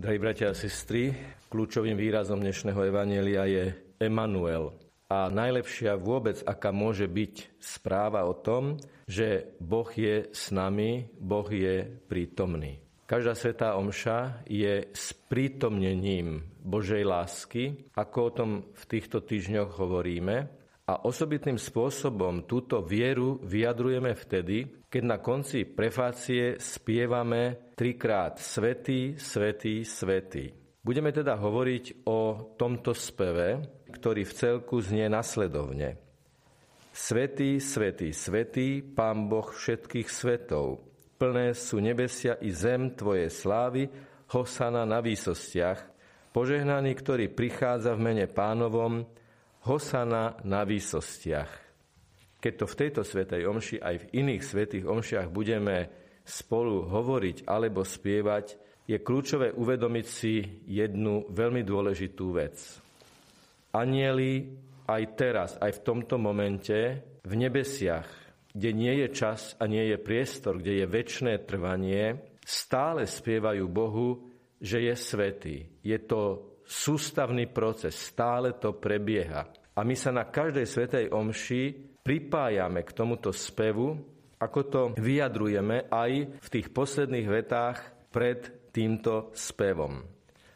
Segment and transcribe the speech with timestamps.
[0.00, 1.12] Drahí bratia a sestry,
[1.52, 4.72] kľúčovým výrazom dnešného evanelia je Emanuel.
[5.12, 11.44] A najlepšia vôbec, aká môže byť správa o tom, že Boh je s nami, Boh
[11.52, 12.80] je prítomný.
[13.04, 20.59] Každá svetá omša je sprítomnením Božej lásky, ako o tom v týchto týždňoch hovoríme.
[20.90, 29.86] A osobitným spôsobom túto vieru vyjadrujeme vtedy, keď na konci prefácie spievame trikrát Svetý, Svetý,
[29.86, 30.50] Svetý.
[30.82, 35.94] Budeme teda hovoriť o tomto speve, ktorý v celku znie nasledovne.
[36.90, 40.82] Svetý, svetý, svetý, Pán Boh všetkých svetov,
[41.22, 43.86] plné sú nebesia i zem Tvoje slávy,
[44.34, 45.86] hosana na výsostiach,
[46.34, 49.06] požehnaný, ktorý prichádza v mene pánovom,
[49.64, 51.52] hosana na výsostiach.
[52.40, 55.92] Keď to v tejto svetej omši aj v iných svetých omšiach budeme
[56.24, 58.56] spolu hovoriť alebo spievať,
[58.88, 62.56] je kľúčové uvedomiť si jednu veľmi dôležitú vec.
[63.70, 64.50] Anieli
[64.88, 66.78] aj teraz, aj v tomto momente,
[67.22, 68.08] v nebesiach,
[68.50, 74.26] kde nie je čas a nie je priestor, kde je väčšné trvanie, stále spievajú Bohu,
[74.58, 75.56] že je svetý.
[75.86, 79.46] Je to sústavný proces, stále to prebieha.
[79.76, 81.62] A my sa na každej svetej omši
[82.02, 83.94] pripájame k tomuto spevu,
[84.40, 90.02] ako to vyjadrujeme aj v tých posledných vetách pred týmto spevom.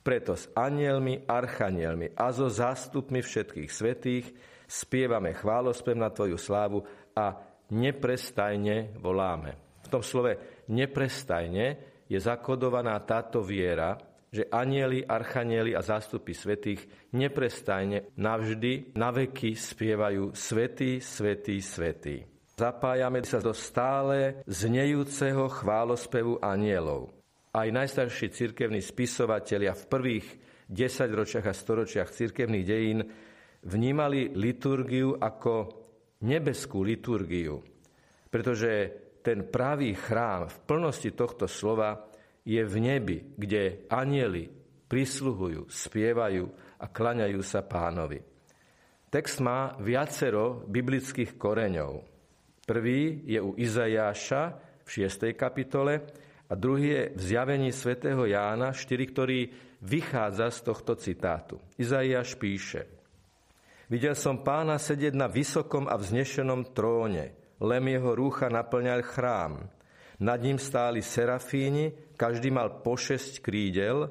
[0.00, 4.26] Preto s anielmi, archanielmi a so zástupmi všetkých svetých
[4.66, 6.82] spievame chválospev na Tvoju slávu
[7.14, 7.34] a
[7.74, 9.82] neprestajne voláme.
[9.86, 11.66] V tom slove neprestajne
[12.06, 13.98] je zakodovaná táto viera,
[14.36, 16.84] že anieli, archanieli a zástupy svetých
[17.16, 22.20] neprestajne navždy, na veky spievajú svetý, svetý, svetý.
[22.56, 27.12] Zapájame sa do stále znejúceho chválospevu anielov.
[27.56, 30.26] Aj najstarší cirkevní spisovatelia v prvých
[30.68, 33.00] desaťročiach a storočiach cirkevných dejín
[33.64, 35.54] vnímali liturgiu ako
[36.24, 37.64] nebeskú liturgiu,
[38.28, 38.92] pretože
[39.24, 42.08] ten pravý chrám v plnosti tohto slova
[42.46, 44.46] je v nebi, kde anieli
[44.86, 46.44] prisluhujú, spievajú
[46.78, 48.22] a klaňajú sa pánovi.
[49.10, 52.06] Text má viacero biblických koreňov.
[52.62, 54.42] Prvý je u Izajáša
[54.82, 55.34] v 6.
[55.34, 56.06] kapitole
[56.46, 59.50] a druhý je v zjavení svätého Jána 4, ktorý
[59.82, 61.58] vychádza z tohto citátu.
[61.78, 62.86] Izajáš píše
[63.86, 69.70] Videl som pána sedieť na vysokom a vznešenom tróne, lem jeho rúcha naplňal chrám.
[70.18, 74.10] Nad ním stáli serafíni, každý mal po šesť krídel,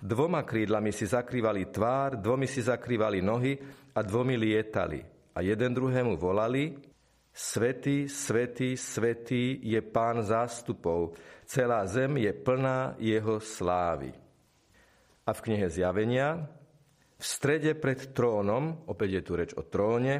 [0.00, 3.54] dvoma krídlami si zakrývali tvár, dvomi si zakrývali nohy
[3.94, 5.00] a dvomi lietali.
[5.32, 6.92] A jeden druhému volali,
[7.32, 11.16] Svetý, svetý, svetý je pán zástupov,
[11.48, 14.12] celá zem je plná jeho slávy.
[15.24, 16.44] A v knihe Zjavenia,
[17.16, 20.14] v strede pred trónom, opäť je tu reč o tróne,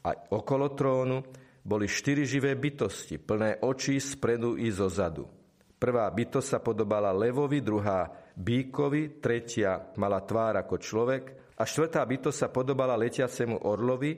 [0.00, 1.20] a okolo trónu,
[1.60, 5.28] boli štyri živé bytosti, plné očí spredu i zo zadu.
[5.76, 11.22] Prvá bytosť sa podobala levovi, druhá bíkovi, tretia mala tvár ako človek
[11.56, 14.16] a štvrtá bytosť sa podobala letiacemu orlovi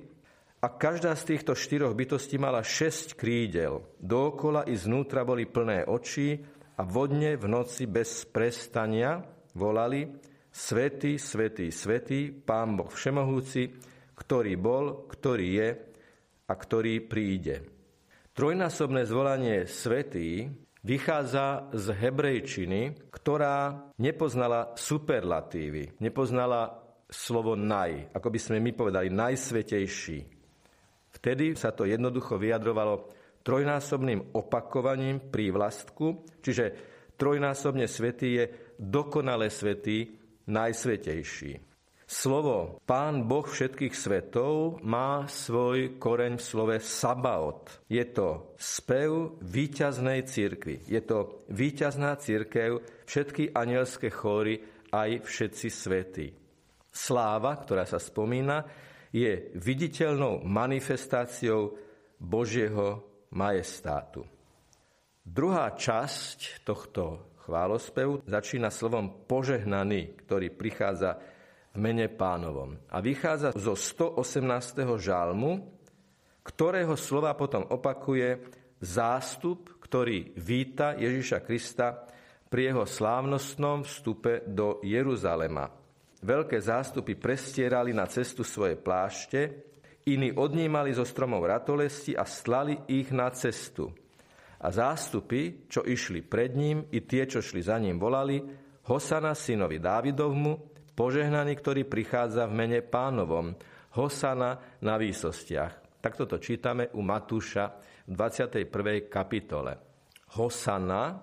[0.62, 3.82] a každá z týchto štyroch bytostí mala šesť krídel.
[3.98, 6.38] Dookola i znútra boli plné očí
[6.78, 9.18] a vodne v noci bez prestania
[9.54, 10.06] volali
[10.48, 13.78] Svetý, svetý, svetý, Pán Boh Všemohúci,
[14.18, 15.68] ktorý bol, ktorý je
[16.48, 17.62] a ktorý príde.
[18.34, 20.50] Trojnásobné zvolanie svetý
[20.88, 26.80] vychádza z hebrejčiny, ktorá nepoznala superlatívy, nepoznala
[27.12, 30.18] slovo naj, ako by sme my povedali, najsvetejší.
[31.12, 33.12] Vtedy sa to jednoducho vyjadrovalo
[33.44, 36.72] trojnásobným opakovaním pri vlastku, čiže
[37.20, 38.44] trojnásobne svetý je
[38.80, 40.16] dokonale svetý,
[40.48, 41.67] najsvetejší.
[42.08, 47.84] Slovo Pán Boh všetkých svetov má svoj koreň v slove Sabaot.
[47.84, 50.88] Je to spev víťaznej cirkvi.
[50.88, 54.56] Je to víťazná cirkev, všetky anielské chóry,
[54.88, 56.32] aj všetci svetí.
[56.88, 58.64] Sláva, ktorá sa spomína,
[59.12, 61.76] je viditeľnou manifestáciou
[62.16, 63.04] Božieho
[63.36, 64.24] majestátu.
[65.28, 71.36] Druhá časť tohto chválospevu začína slovom požehnaný, ktorý prichádza
[71.78, 72.74] mene pánovom.
[72.90, 74.98] A vychádza zo 118.
[74.98, 75.62] žalmu,
[76.42, 78.42] ktorého slova potom opakuje
[78.82, 82.04] zástup, ktorý víta Ježiša Krista
[82.50, 85.70] pri jeho slávnostnom vstupe do Jeruzalema.
[86.18, 89.70] Veľké zástupy prestierali na cestu svoje plášte,
[90.08, 93.92] iní odnímali zo stromov ratolesti a slali ich na cestu.
[94.58, 98.42] A zástupy, čo išli pred ním, i tie, čo šli za ním, volali,
[98.88, 103.54] Hosana synovi Dávidovmu, požehnaný, ktorý prichádza v mene pánovom.
[103.94, 106.02] Hosana na výsostiach.
[106.02, 107.70] Takto to čítame u Matúša
[108.10, 109.06] v 21.
[109.06, 109.78] kapitole.
[110.34, 111.22] Hosana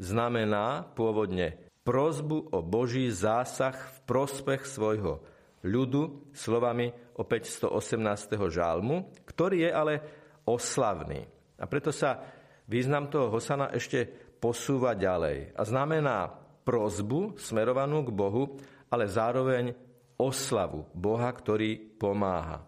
[0.00, 5.20] znamená pôvodne prozbu o Boží zásah v prospech svojho
[5.68, 6.88] ľudu slovami
[7.20, 8.40] opäť 118.
[8.48, 9.94] žalmu, ktorý je ale
[10.48, 11.28] oslavný.
[11.60, 12.24] A preto sa
[12.64, 14.08] význam toho Hosana ešte
[14.40, 15.52] posúva ďalej.
[15.52, 16.32] A znamená
[16.64, 18.56] prozbu smerovanú k Bohu,
[18.90, 19.72] ale zároveň
[20.18, 22.66] oslavu Boha, ktorý pomáha.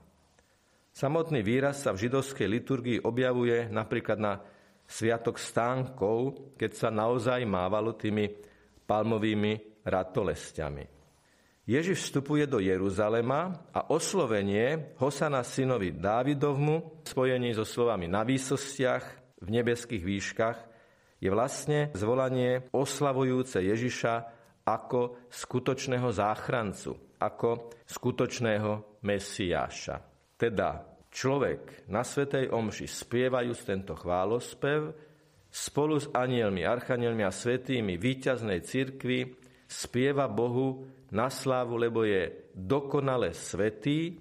[0.93, 4.41] Samotný výraz sa v židovskej liturgii objavuje napríklad na
[4.87, 8.29] Sviatok stánkov, keď sa naozaj mávalo tými
[8.85, 10.85] palmovými ratolestiami.
[11.63, 19.49] Ježiš vstupuje do Jeruzalema a oslovenie Hosana synovi Dávidovmu, spojení so slovami na výsostiach, v
[19.51, 20.59] nebeských výškach,
[21.23, 29.97] je vlastne zvolanie oslavujúce Ježiša ako skutočného záchrancu, ako skutočného Mesiáša.
[30.39, 34.95] Teda človek na Svetej Omši spievajúc tento chválospev,
[35.53, 39.37] spolu s anielmi, archanielmi a svetými víťaznej cirkvi
[39.69, 44.17] spieva Bohu na slávu, lebo je dokonale svetý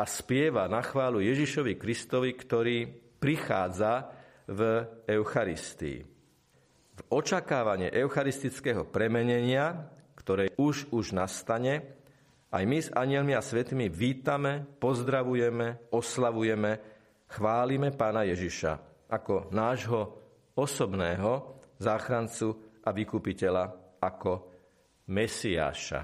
[0.00, 2.88] a spieva na chválu Ježišovi Kristovi, ktorý
[3.20, 4.08] prichádza
[4.48, 4.60] v
[5.04, 6.15] Eucharistii.
[7.12, 11.96] Očakávanie eucharistického premenenia, ktoré už už nastane,
[12.48, 16.72] aj my s anielmi a svetými vítame, pozdravujeme, oslavujeme,
[17.28, 20.00] chválime pána Ježiša ako nášho
[20.56, 23.64] osobného záchrancu a vykupiteľa
[24.00, 24.32] ako
[25.12, 26.00] Mesiáša.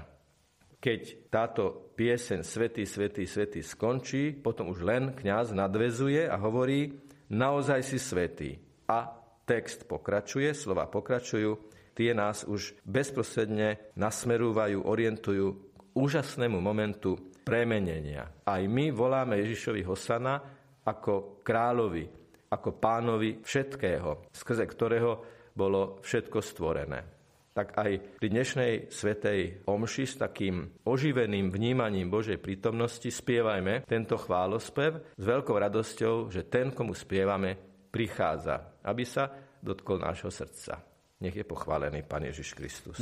[0.83, 6.91] Keď táto pieseň Svetý, Svetý, Svetý skončí, potom už len kňaz nadvezuje a hovorí
[7.31, 8.59] naozaj si svetý.
[8.83, 11.51] A text pokračuje, slova pokračujú,
[11.93, 18.43] tie nás už bezprostredne nasmerúvajú, orientujú k úžasnému momentu premenenia.
[18.47, 20.39] Aj my voláme Ježišovi Hosana
[20.83, 22.05] ako kráľovi,
[22.49, 25.11] ako pánovi všetkého, skrze ktorého
[25.53, 27.13] bolo všetko stvorené
[27.53, 35.13] tak aj pri dnešnej svetej omši s takým oživeným vnímaním Božej prítomnosti spievajme tento chválospev
[35.13, 37.53] s veľkou radosťou, že ten, komu spievame,
[37.93, 39.31] prichádza, aby sa
[39.63, 40.83] dotkol nášho srdca.
[41.23, 42.91] Nech je pochválený Pán Ježiš Kristus.